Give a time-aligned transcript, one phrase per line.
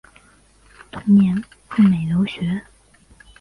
[0.89, 2.63] 同年赴美留学。